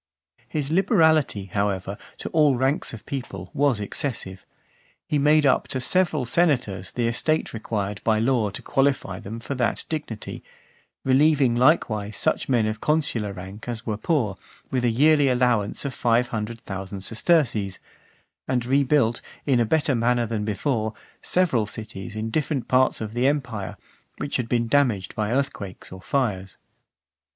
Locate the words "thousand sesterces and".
16.61-18.65